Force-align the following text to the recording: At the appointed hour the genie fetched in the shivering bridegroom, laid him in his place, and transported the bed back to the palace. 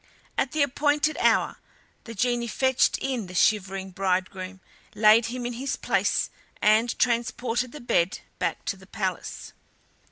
At 0.35 0.51
the 0.51 0.63
appointed 0.63 1.15
hour 1.19 1.59
the 2.05 2.15
genie 2.15 2.47
fetched 2.47 2.97
in 2.97 3.27
the 3.27 3.35
shivering 3.35 3.91
bridegroom, 3.91 4.59
laid 4.95 5.27
him 5.27 5.45
in 5.45 5.53
his 5.53 5.75
place, 5.75 6.31
and 6.59 6.97
transported 6.97 7.71
the 7.71 7.81
bed 7.81 8.21
back 8.39 8.65
to 8.65 8.75
the 8.77 8.87
palace. 8.87 9.53